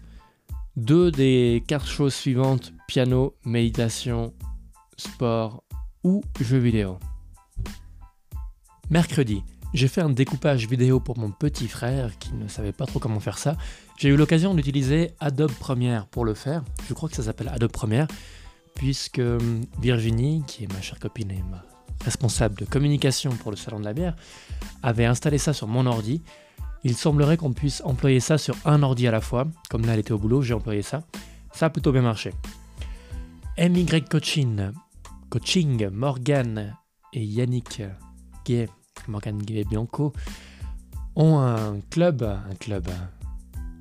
[0.75, 4.33] deux des quatre choses suivantes piano, méditation,
[4.95, 5.63] sport
[6.03, 6.99] ou jeux vidéo.
[8.89, 12.99] Mercredi, j'ai fait un découpage vidéo pour mon petit frère qui ne savait pas trop
[12.99, 13.57] comment faire ça.
[13.97, 16.63] J'ai eu l'occasion d'utiliser Adobe Premiere pour le faire.
[16.87, 18.07] Je crois que ça s'appelle Adobe Premiere,
[18.77, 21.63] puisque hum, Virginie, qui est ma chère copine et ma
[22.05, 24.15] responsable de communication pour le salon de la bière,
[24.83, 26.21] avait installé ça sur mon ordi.
[26.83, 29.47] Il semblerait qu'on puisse employer ça sur un ordi à la fois.
[29.69, 31.01] Comme là, elle était au boulot, j'ai employé ça.
[31.51, 32.33] Ça a plutôt bien marché.
[33.57, 34.69] MY Coaching,
[35.31, 36.77] Coaching, Morgan
[37.13, 37.81] et Yannick
[38.45, 38.69] Gay,
[39.07, 40.13] Morgan Gay Bianco,
[41.15, 42.87] ont un club, un club,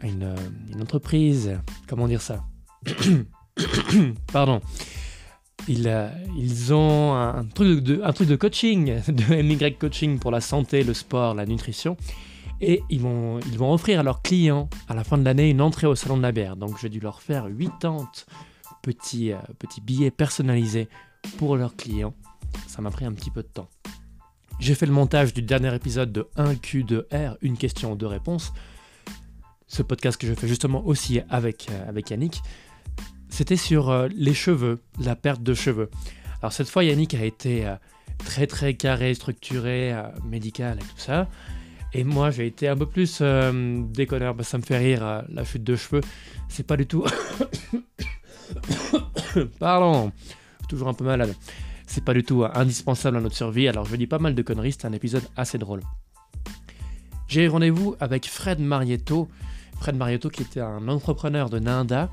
[0.03, 0.35] une
[0.81, 2.43] entreprise, comment dire ça?
[4.33, 4.61] Pardon,
[5.69, 10.41] ils, ils ont un truc, de, un truc de coaching, de MY Coaching pour la
[10.41, 11.97] santé, le sport, la nutrition.
[12.61, 15.61] Et ils vont, ils vont offrir à leurs clients, à la fin de l'année, une
[15.61, 16.57] entrée au salon de la bière.
[16.57, 18.09] Donc j'ai dû leur faire 80
[18.83, 20.89] petits, euh, petits billets personnalisés
[21.37, 22.15] pour leurs clients.
[22.67, 23.69] Ça m'a pris un petit peu de temps.
[24.59, 28.55] J'ai fait le montage du dernier épisode de 1Q2R, une question, deux réponses.
[29.67, 32.41] Ce podcast que je fais justement aussi avec, euh, avec Yannick
[33.37, 35.91] c'était sur euh, les cheveux, la perte de cheveux.
[36.41, 37.75] Alors cette fois, Yannick a été euh,
[38.17, 41.29] très très carré, structuré, euh, médical et tout ça.
[41.93, 43.21] Et moi, j'ai été un peu plus
[43.93, 44.35] déconneur.
[44.35, 46.01] Bah, ça me fait rire, la chute de cheveux.
[46.49, 47.05] C'est pas du tout.
[49.61, 50.13] Pardon,
[50.67, 51.35] toujours un peu malade.
[51.87, 53.69] C'est pas du tout indispensable à notre survie.
[53.69, 54.73] Alors, je dis pas mal de conneries.
[54.73, 55.81] C'est un épisode assez drôle.
[57.29, 59.29] J'ai rendez-vous avec Fred Marietto.
[59.79, 62.11] Fred Marietto, qui était un entrepreneur de Nanda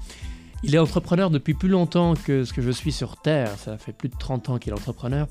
[0.64, 3.58] il est entrepreneur depuis plus longtemps que ce que je suis sur Terre.
[3.58, 5.28] Ça fait plus de 30 ans qu'il est entrepreneur.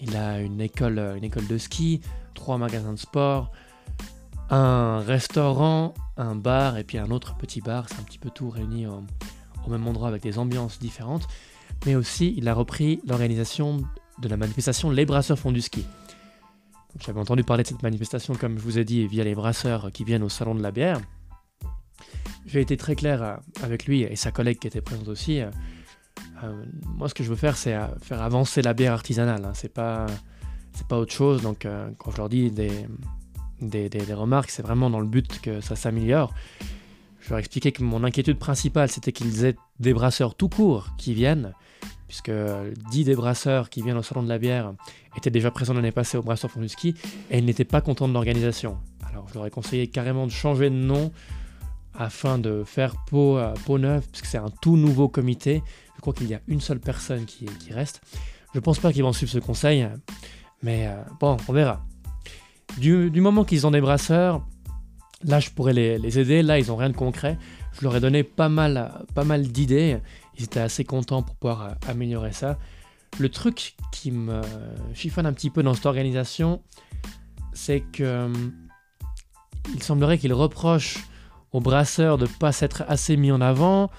[0.00, 2.00] Il a une école, une école de ski,
[2.34, 3.52] trois magasins de sport,
[4.50, 7.86] un restaurant, un bar et puis un autre petit bar.
[7.88, 11.26] C'est un petit peu tout réuni au même endroit avec des ambiances différentes,
[11.86, 13.82] mais aussi il a repris l'organisation
[14.18, 15.84] de la manifestation Les Brasseurs font du ski.
[17.00, 20.04] J'avais entendu parler de cette manifestation, comme je vous ai dit, via les brasseurs qui
[20.04, 21.00] viennent au Salon de la bière.
[22.46, 25.40] J'ai été très clair euh, avec lui et sa collègue qui était présente aussi.
[25.40, 25.50] Euh,
[26.42, 26.64] euh,
[26.96, 29.44] moi, ce que je veux faire, c'est faire avancer la bière artisanale.
[29.44, 29.52] Hein.
[29.54, 30.06] C'est pas,
[30.90, 31.42] autre chose.
[31.42, 31.66] Donc,
[31.98, 36.34] quand je leur dis des, remarques, c'est vraiment dans le but que ça s'améliore.
[37.20, 41.14] Je leur expliquais que mon inquiétude principale, c'était qu'ils aient des brasseurs tout court qui
[41.14, 41.54] viennent,
[42.06, 42.32] puisque
[42.90, 44.74] 10 des brasseurs qui viennent au Salon de la bière
[45.16, 46.94] étaient déjà présents l'année passée au Brasseur ski
[47.30, 48.76] et ils n'étaient pas contents de l'organisation.
[49.08, 51.12] Alors je leur ai conseillé carrément de changer de nom
[51.96, 55.62] afin de faire peau, à peau neuve, puisque c'est un tout nouveau comité.
[55.96, 58.00] Je crois qu'il y a une seule personne qui, reste.
[58.54, 59.88] Je pense pas qu'ils vont suivre ce conseil,
[60.62, 61.84] mais euh, bon, on verra.
[62.78, 64.44] Du, moment qu'ils ont des brasseurs,
[65.26, 66.42] Là, je pourrais les, aider.
[66.42, 67.38] Là, ils n'ont rien de concret.
[67.72, 69.96] Je leur ai donné pas mal, pas mal d'idées.
[70.36, 72.58] Ils étaient assez contents pour pouvoir euh, améliorer ça.
[73.18, 74.42] Le truc qui me
[74.92, 76.60] chiffonne un petit peu dans cette organisation,
[77.54, 78.28] c'est que euh,
[79.72, 80.98] il semblerait qu'ils reprochent
[81.54, 83.90] aux brasseurs de ne pas s'être assez mis en avant,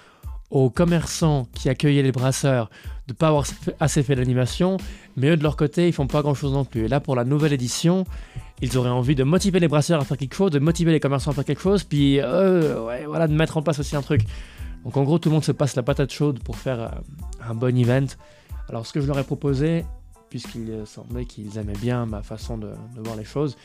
[0.51, 2.69] aux commerçants qui accueillaient les brasseurs
[3.07, 3.45] de ne pas avoir
[3.79, 4.77] assez fait d'animation,
[5.15, 6.85] mais eux de leur côté, ils font pas grand chose non plus.
[6.85, 8.03] Et là, pour la nouvelle édition,
[8.61, 11.31] ils auraient envie de motiver les brasseurs à faire quelque chose, de motiver les commerçants
[11.31, 14.21] à faire quelque chose, puis euh, voilà, de mettre en place aussi un truc.
[14.83, 17.55] Donc en gros, tout le monde se passe la patate chaude pour faire euh, un
[17.55, 18.07] bon event.
[18.67, 19.85] Alors ce que je leur ai proposé,
[20.29, 23.55] puisqu'il semblait qu'ils aimaient bien ma façon de, voir les choses,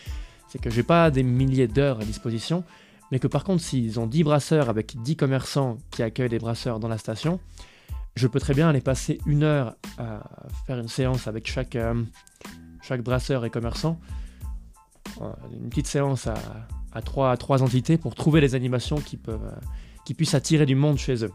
[0.49, 2.63] c'est que j'ai pas des milliers d'heures à disposition,
[3.11, 6.81] mais que par contre, s'ils ont 10 brasseurs avec 10 commerçants qui accueillent des brasseurs
[6.81, 7.41] dans la station,
[8.17, 10.23] je peux très bien aller passer une heure à
[10.67, 11.95] faire une séance avec chaque, euh,
[13.03, 14.01] brasseur et commerçant
[15.53, 16.35] une petite séance à,
[16.93, 19.37] à, trois, à trois entités pour trouver les animations qui, euh,
[20.05, 21.33] qui puissent attirer du monde chez eux.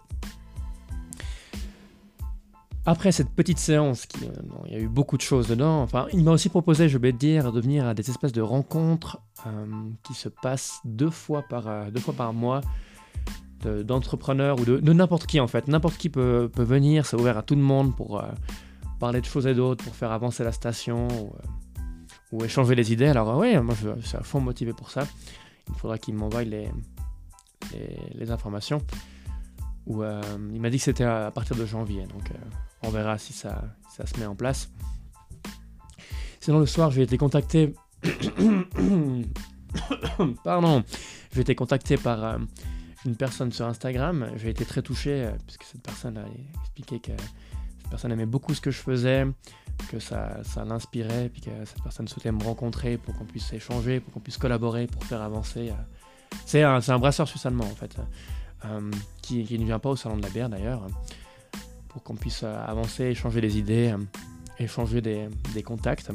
[2.85, 4.31] Après cette petite séance, qui, euh,
[4.67, 7.11] il y a eu beaucoup de choses dedans, enfin, il m'a aussi proposé, je vais
[7.11, 9.65] te dire, de venir à des espèces de rencontres euh,
[10.03, 12.61] qui se passent deux fois par, deux fois par mois
[13.83, 15.67] d'entrepreneurs ou de, n'importe qui en fait.
[15.67, 18.23] N'importe qui peut, peut venir, c'est ouvert à tout le monde pour
[18.99, 21.07] parler de choses et d'autres, pour faire avancer la station
[22.31, 23.07] ou échanger les idées.
[23.07, 25.07] Alors oui, moi je suis à fond motivé pour ça.
[25.69, 26.69] Il faudra qu'il m'envoie les,
[28.13, 28.81] les, informations.
[29.89, 30.21] Euh,
[30.53, 32.35] il m'a dit que c'était à partir de janvier, donc euh,
[32.85, 34.69] on verra si ça, se met en place.
[36.39, 37.73] Sinon le soir, j'ai été contacté...
[40.43, 40.83] Pardon,
[41.33, 42.37] j'ai été contacté par euh,
[43.05, 44.29] une personne sur Instagram.
[44.37, 46.25] J'ai été très touché puisque cette personne a
[46.61, 47.11] expliqué que
[47.85, 49.27] cette personne aimait beaucoup ce que je faisais,
[49.89, 54.13] que ça, l'inspirait, puis que cette personne souhaitait me rencontrer pour qu'on puisse échanger, pour
[54.13, 55.69] qu'on puisse collaborer, pour faire avancer.
[55.69, 55.73] Euh.
[56.45, 57.95] C'est un, brasseur suisse-allemand en fait,
[58.65, 60.87] euh, qui, qui, ne vient pas au Salon de la Bière d'ailleurs,
[61.95, 63.95] pour qu'on puisse euh, avancer, échanger des idées,
[64.59, 66.11] échanger des, contacts.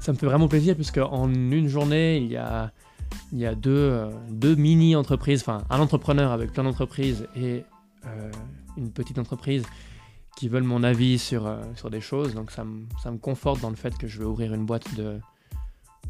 [0.00, 2.72] Ça me fait vraiment plaisir puisque en une journée, il y a,
[3.32, 7.64] il y a deux, deux mini-entreprises, enfin un entrepreneur avec plein d'entreprises et
[8.78, 9.62] une petite entreprise
[10.36, 12.34] qui veulent mon avis sur, euh, sur des choses.
[12.34, 12.64] Donc ça,
[13.02, 15.20] ça, me conforte dans le fait que je vais ouvrir une boîte de,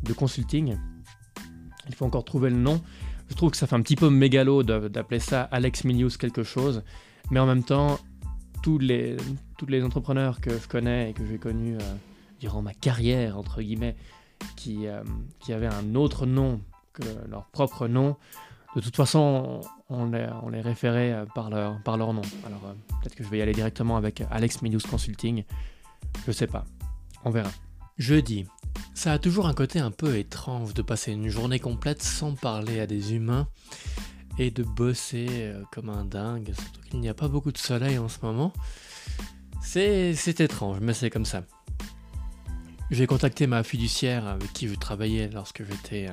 [0.04, 0.76] de consulting.
[1.88, 2.80] Il faut encore trouver le nom.
[3.28, 6.84] Je trouve que ça fait un petit peu mégalo d'appeler ça Alex Milius quelque chose.
[7.30, 7.98] Mais en même temps,
[8.62, 9.16] tous les,
[9.58, 11.94] tous les entrepreneurs que je connais et que j'ai connus euh,
[12.40, 13.96] durant ma carrière, entre guillemets,
[14.56, 15.02] qui, euh,
[15.38, 16.60] qui avaient un autre nom
[16.92, 18.16] que leur propre nom,
[18.76, 22.22] de toute façon, on les, on les référait euh, par leur, par leur nom.
[22.46, 25.44] Alors peut-être que je vais y aller directement avec Alex Milius Consulting.
[26.26, 26.64] Je sais pas.
[27.24, 27.50] On verra.
[27.98, 28.46] Jeudi.
[28.94, 32.80] Ça a toujours un côté un peu étrange de passer une journée complète sans parler
[32.80, 33.46] à des humains
[34.38, 37.98] et de bosser euh, comme un dingue, surtout qu'il n'y a pas beaucoup de soleil
[37.98, 38.52] en ce moment.
[39.62, 41.44] C'est, étrange, mais c'est comme ça.
[42.90, 46.08] J'ai contacté ma fiduciaire avec qui je travaillais lorsque j'étais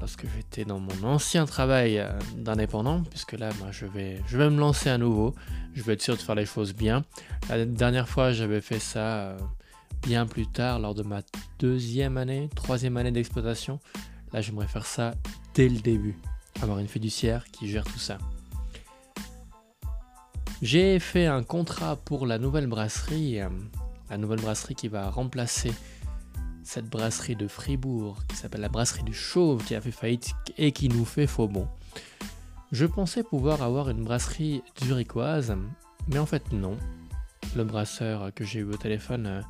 [0.00, 4.50] lorsque j'étais dans mon ancien travail euh, d'indépendant, puisque là, moi, je, vais, je vais
[4.50, 5.34] me lancer à nouveau.
[5.74, 7.04] Je vais être sûr de faire les choses bien.
[7.48, 9.38] La dernière fois, j'avais fait ça euh,
[10.02, 11.22] bien plus tard, lors de ma
[11.58, 13.80] deuxième année, troisième année d'exploitation.
[14.32, 15.14] Là, j'aimerais faire ça
[15.54, 16.16] dès le début.
[16.62, 18.18] Avoir une fiduciaire qui gère tout ça.
[20.60, 23.48] J'ai fait un contrat pour la nouvelle brasserie, euh,
[24.10, 25.72] la nouvelle brasserie qui va remplacer
[26.64, 30.72] cette brasserie de Fribourg qui s'appelle la brasserie du Chauve qui a fait faillite et
[30.72, 31.68] qui nous fait faux bon.
[32.72, 35.56] Je pensais pouvoir avoir une brasserie zurichoise,
[36.08, 36.76] mais en fait non.
[37.56, 39.40] Le brasseur que j'ai eu au téléphone euh,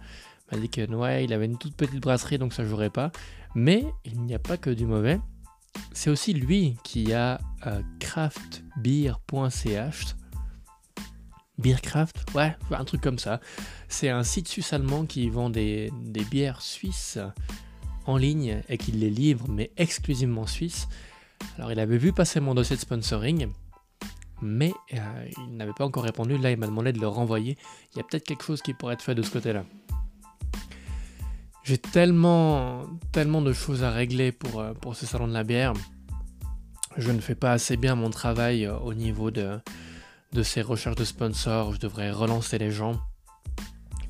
[0.53, 3.11] m'a dit que ouais, il avait une toute petite brasserie donc ça jouerait pas.
[3.55, 5.19] Mais il n'y a pas que du mauvais.
[5.93, 9.17] C'est aussi lui qui a euh, craftbeer.ch.
[11.59, 12.17] Beercraft?
[12.35, 13.41] Ouais, un truc comme ça.
[13.89, 17.19] C'est un site suisse allemand qui vend des, des bières suisses
[18.07, 20.89] en ligne et qui les livre, mais exclusivement suisses.
[21.57, 23.49] Alors il avait vu passer mon dossier de sponsoring,
[24.41, 26.39] mais euh, il n'avait pas encore répondu.
[26.39, 27.59] Là, il m'a demandé de le renvoyer.
[27.93, 29.65] Il y a peut-être quelque chose qui pourrait être fait de ce côté-là.
[31.69, 35.75] J'ai tellement, tellement de choses à régler pour, euh, pour ce salon de la bière.
[36.97, 39.61] Je ne fais pas assez bien mon travail euh, au niveau de,
[40.33, 41.75] de ces recherches de sponsors.
[41.75, 42.99] Je devrais relancer les gens,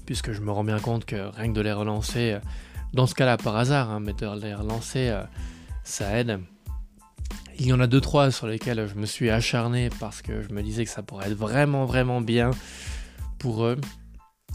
[0.07, 2.39] puisque je me rends bien compte que rien que de les relancer,
[2.93, 5.21] dans ce cas-là par hasard, hein, mais de les relancer,
[5.83, 6.39] ça aide.
[7.59, 10.51] Il y en a deux trois sur lesquels je me suis acharné parce que je
[10.51, 12.53] me disais que ça pourrait être vraiment vraiment bien
[13.41, 13.81] pour eux.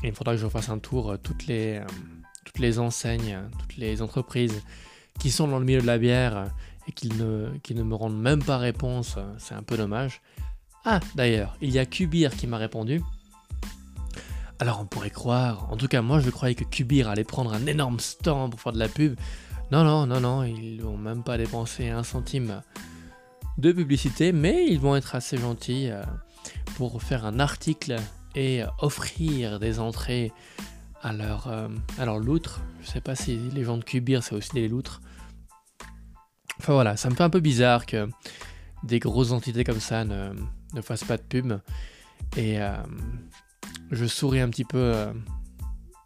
[0.06, 1.86] Il faudra que je fasse un tour euh, toutes les euh,
[2.44, 4.62] toutes les enseignes, toutes les entreprises
[5.20, 6.52] qui sont dans le milieu de la bière
[6.88, 10.22] et qui ne, me rendent même pas réponse, c'est un peu dommage.
[10.86, 13.02] Ah, d'ailleurs, il y a Cubir qui m'a répondu.
[14.60, 17.66] Alors on pourrait croire, en tout cas moi je croyais que Cubir allait prendre un
[17.66, 19.20] énorme stand pour faire de la pub.
[19.72, 22.62] Non, non, non, non, ils n'ont même pas dépensé un centime
[23.58, 26.04] de publicité, mais ils vont être assez gentils euh,
[26.76, 27.96] pour faire un article
[28.36, 30.32] et offrir des entrées
[31.04, 32.62] à euh, loutre.
[32.82, 35.02] Je sais pas si les gens de Cubir c'est aussi des loutres.
[36.60, 38.10] Enfin voilà, ça me fait un peu bizarre que
[38.84, 40.34] des grosses entités comme ça ne,
[40.82, 41.54] fassent pas de pub.
[42.38, 42.76] Et euh,
[43.92, 45.13] je souris un petit peu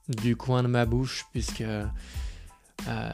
[0.09, 1.63] du coin de ma bouche puisque
[2.87, 3.11] euh,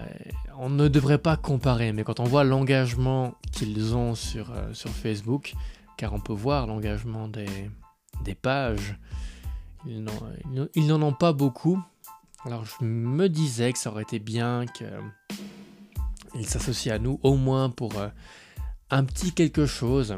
[0.57, 5.53] on ne devrait pas comparer, mais quand on voit l'engagement qu'ils ont sur, euh, Facebook,
[5.97, 8.95] car on peut voir l'engagement des pages,
[9.85, 11.81] ils n'en ont pas beaucoup.
[12.45, 17.69] Alors je me disais que ça aurait été bien qu'ils s'associent à nous, au moins
[17.69, 18.09] pour euh,
[18.89, 20.15] un petit quelque chose,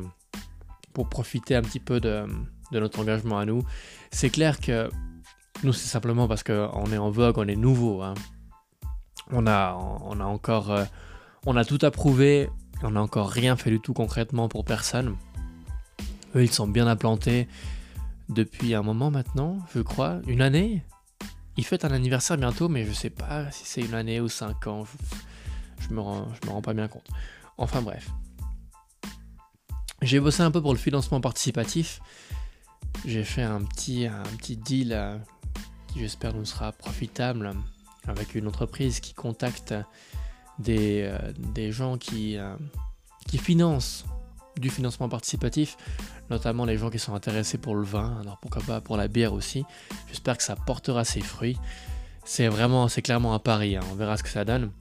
[0.93, 2.25] pour profiter un petit peu de,
[2.71, 3.63] notre engagement à nous.
[4.11, 4.89] C'est clair que
[5.63, 8.01] nous, c'est simplement parce qu'on est en vogue, on est nouveau.
[8.01, 8.15] Hein.
[9.31, 10.85] On a encore, euh,
[11.45, 12.49] on a tout approuvé,
[12.83, 15.15] on n'a encore rien fait du tout concrètement pour personne.
[16.35, 17.47] Eux, ils sont bien implantés
[18.29, 20.83] depuis un moment maintenant, je crois, une année.
[21.57, 24.67] Ils fêtent un anniversaire bientôt, mais je sais pas si c'est une année ou cinq
[24.67, 24.85] ans.
[25.79, 27.07] Je, me rends, je me rends pas bien compte.
[27.57, 28.09] Enfin bref.
[30.01, 32.01] J'ai bossé un peu pour le financement participatif.
[33.05, 34.09] J'ai fait un petit,
[34.57, 35.17] deal euh,
[35.87, 37.53] qui j'espère nous sera profitable
[38.07, 39.73] avec une entreprise qui contacte
[40.59, 42.55] des, euh, gens qui, euh,
[43.27, 44.05] qui financent
[44.57, 45.77] du financement participatif,
[46.29, 49.33] notamment les gens qui sont intéressés pour le vin, alors pourquoi pas pour la bière
[49.33, 49.65] aussi.
[50.07, 51.57] J'espère que ça portera ses fruits.
[52.23, 53.81] C'est vraiment, c'est clairement un pari, hein.
[53.91, 54.71] on verra ce que ça donne.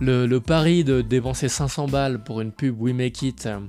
[0.00, 3.60] Le, pari de dépenser 500 balles pour une pub We Make It euh,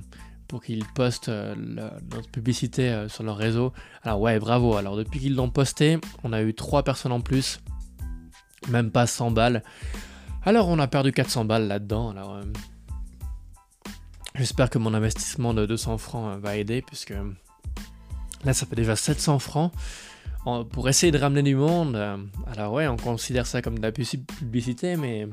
[0.48, 3.72] pour qu'ils postent notre publicité sur leur réseau.
[4.02, 4.76] Alors ouais, bravo.
[4.76, 7.60] Alors depuis qu'ils l'ont posté, on a eu 3 personnes en plus
[8.68, 9.62] même pas 100 balles.
[10.44, 12.14] Alors on a perdu 400 balles là-dedans.
[12.16, 12.42] Euh,
[14.34, 17.14] j'espère que mon investissement de 200 francs euh, va aider puisque
[18.44, 19.72] là ça fait déjà 700 francs
[20.72, 21.94] pour essayer de ramener du monde.
[21.94, 22.16] Euh,
[22.52, 25.28] alors ouais, on considère ça comme de la publicité, mais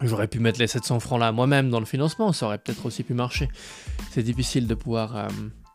[0.00, 3.02] j'aurais pu mettre les 700 francs là moi-même dans le financement, ça aurait peut-être aussi
[3.02, 3.48] pu marcher.
[4.10, 5.28] C'est difficile de pouvoir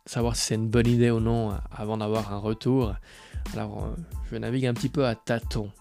[0.06, 2.96] savoir si c'est une bonne idée ou non avant d'avoir un retour.
[3.54, 3.96] Alors
[4.32, 5.72] je navigue un petit peu à tâtons.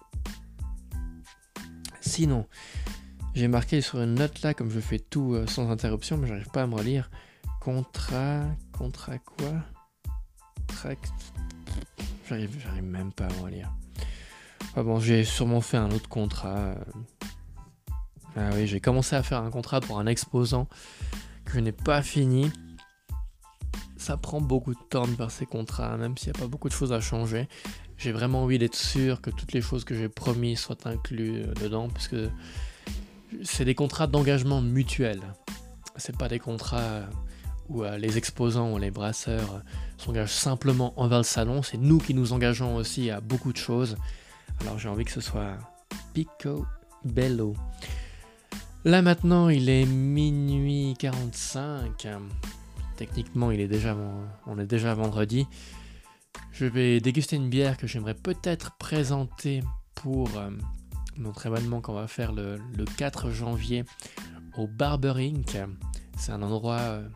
[2.02, 2.46] Sinon,
[3.34, 6.50] j'ai marqué sur une note là, comme je fais tout euh, sans interruption, mais j'arrive
[6.50, 7.10] pas à me relire.
[7.60, 8.44] Contrat.
[8.72, 9.52] Contrat quoi?
[10.68, 11.12] Tract.
[12.28, 13.72] J'arrive, j'arrive même pas à me relire.
[14.76, 16.56] Ah bon, j'ai sûrement fait un autre contrat.
[16.56, 16.74] Euh.
[18.36, 20.68] Ah oui, j'ai commencé à faire un contrat pour un exposant
[21.44, 22.50] que je n'ai pas fini.
[23.96, 26.68] Ça prend beaucoup de temps de faire ces contrats, même s'il n'y a pas beaucoup
[26.68, 27.48] de choses à changer.
[27.96, 31.54] J'ai vraiment envie d'être sûr que toutes les choses que j'ai promis soient incluses euh,
[31.54, 32.16] dedans, puisque
[33.42, 35.20] c'est des contrats d'engagement mutuel.
[35.96, 37.02] C'est pas des contrats
[37.68, 39.62] où euh, les exposants ou les brasseurs
[39.96, 43.96] s'engagent simplement envers le salon, c'est nous qui nous engageons aussi à beaucoup de choses.
[44.60, 45.56] Alors j'ai envie que ce soit
[46.12, 46.66] Pico
[47.04, 47.54] Bello.
[48.84, 52.06] Là maintenant, il est minuit 45.
[52.96, 53.96] Techniquement, il est déjà,
[54.46, 55.46] on est déjà vendredi.
[56.52, 59.62] Je vais déguster une bière que j'aimerais peut-être présenter
[59.94, 60.50] pour euh,
[61.16, 62.58] notre événement qu'on va faire le,
[62.96, 63.84] 4 janvier
[64.56, 65.56] au Barber Inc.
[66.16, 67.08] C'est un endroit euh,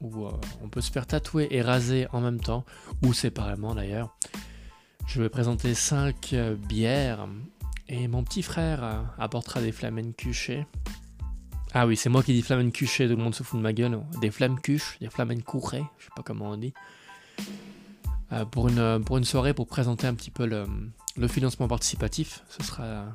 [0.00, 0.32] où euh,
[0.62, 2.64] on peut se faire tatouer et raser en même temps,
[3.02, 4.16] ou séparément d'ailleurs.
[5.06, 6.34] Je vais présenter 5
[6.68, 7.26] bières
[7.88, 10.66] et mon petit frère apportera des flamènes cuchées.
[11.74, 13.72] Ah oui, c'est moi qui dis Flammenkuche et tout le monde se fout de ma
[13.72, 14.00] gueule.
[14.20, 16.72] Des Flammekuche, des Flammenkuche, je sais pas comment on dit.
[18.32, 20.66] Euh, pour, une, pour une soirée pour présenter un petit peu le,
[21.16, 22.42] le financement participatif.
[22.48, 23.06] Ce sera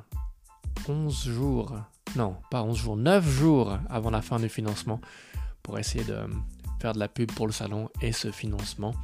[0.88, 1.76] 11 jours,
[2.16, 5.00] non, pas 11 jours, 9 jours avant la fin du financement
[5.62, 6.18] pour essayer de
[6.80, 8.94] faire de la pub pour le salon et ce financement.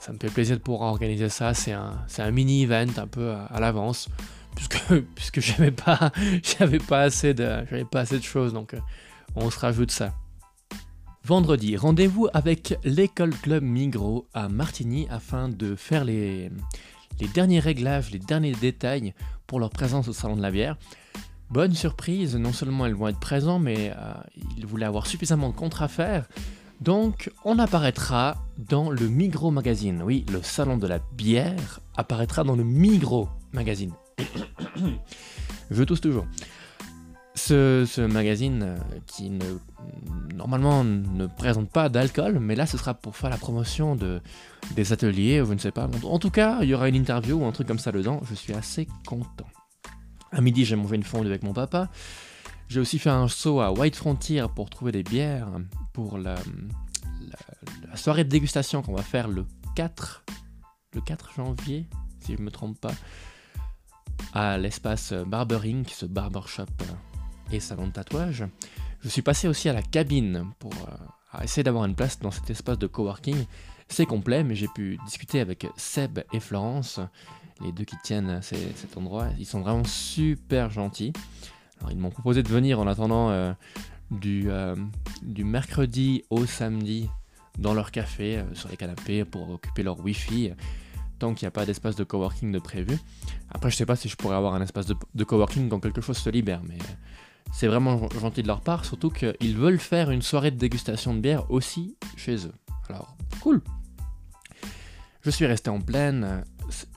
[0.00, 1.54] Ça me fait plaisir de pouvoir organiser ça.
[1.54, 4.08] C'est un, un mini-event un peu à, l'avance
[4.56, 4.82] puisque,
[5.14, 6.10] puisque j'avais pas,
[6.42, 8.52] j'avais pas, assez de, j'avais pas assez de choses.
[8.52, 8.80] Donc, euh,
[9.36, 10.12] on se rajoute ça.
[11.24, 16.50] Vendredi, rendez-vous avec l'école club Migros à Martigny afin de faire les,
[17.20, 19.14] les derniers réglages, les derniers détails
[19.46, 20.76] pour leur présence au salon de la bière.
[21.50, 24.14] Bonne surprise, non seulement elles vont être présents, mais euh,
[24.56, 26.26] ils voulaient avoir suffisamment de contrats à faire.
[26.80, 30.02] Donc, on apparaîtra dans le Migros Magazine.
[30.02, 33.92] Oui, le salon de la bière apparaîtra dans le Migros Magazine.
[35.70, 36.26] Je tousse toujours.
[37.34, 38.76] Ce, magazine euh,
[39.06, 39.32] qui
[40.34, 44.20] normalement ne présente pas d'alcool, mais là ce sera pour faire la promotion de,
[44.76, 45.88] des ateliers, ou je ne sais pas.
[46.04, 48.34] En tout cas, il y aura une interview ou un truc comme ça dedans, je
[48.34, 49.46] suis assez content.
[50.30, 51.90] À midi, j'ai mangé une fondue avec mon papa.
[52.68, 55.48] J'ai aussi fait un saut à White Frontier pour trouver des bières
[55.92, 56.36] pour la,
[57.94, 59.44] soirée de dégustation qu'on va faire le
[59.76, 60.24] 4,
[60.94, 61.86] le 4 janvier,
[62.20, 62.94] si je ne me trompe pas,
[64.32, 66.64] à l'espace Barbering, ce barbershop
[67.50, 68.44] et salon de tatouage.
[69.00, 72.48] Je suis passé aussi à la cabine pour euh, essayer d'avoir une place dans cet
[72.50, 73.46] espace de coworking.
[73.88, 77.00] C'est complet, mais j'ai pu discuter avec Seb et Florence
[77.60, 79.28] les deux qui tiennent cet endroit.
[79.38, 81.12] Ils sont vraiment super gentils.
[81.90, 83.52] ils m'ont proposé de venir en attendant euh,
[84.10, 84.74] du, euh,
[85.22, 87.08] du mercredi au samedi
[87.58, 90.52] dans leur café, sur les canapés, pour occuper leur wifi,
[91.18, 92.98] tant qu'il n'y a pas d'espace de coworking de prévu.
[93.50, 96.00] Après, je sais pas si je pourrais avoir un espace de, de coworking quand quelque
[96.00, 96.78] chose se libère, mais
[97.52, 101.20] c'est vraiment gentil de leur part, surtout qu'ils veulent faire une soirée de dégustation de
[101.20, 102.54] bière aussi chez eux.
[102.88, 103.62] Alors, cool!
[105.22, 106.44] Je suis resté en pleine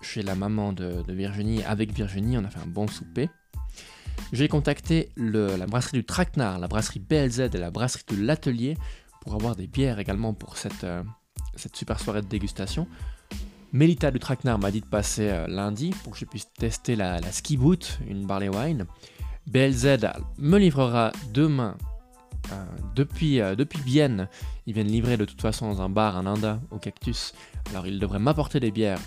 [0.01, 3.29] chez la maman de, Virginie, avec Virginie, on a fait un bon souper.
[4.31, 8.77] J'ai contacté la brasserie du Traquenard, la brasserie BLZ et la brasserie de l'Atelier
[9.21, 11.03] pour avoir des bières également pour cette, euh,
[11.73, 12.87] super soirée de dégustation.
[13.71, 17.21] Melita du Traquenard m'a dit de passer euh, lundi pour que je puisse tester la,
[17.31, 18.85] Ski Boot, une barley wine.
[19.47, 19.97] BLZ
[20.37, 21.77] me livrera demain
[22.51, 22.65] euh,
[22.95, 24.27] depuis, depuis Bienne.
[24.65, 27.33] Ils viennent livrer de toute façon dans un bar, un Inda, au cactus.
[27.71, 28.99] Alors ils devraient m'apporter des bières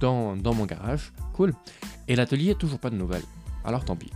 [0.00, 1.12] dans, mon garage.
[1.34, 1.54] Cool.
[2.08, 3.24] Et l'atelier, toujours pas de nouvelles.
[3.64, 4.10] Alors tant pis.